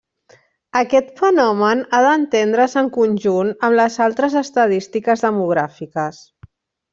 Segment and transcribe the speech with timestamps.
[0.79, 6.25] Aquest fenomen ha d'entendre's en conjunt amb les altres estadístiques demogràfiques.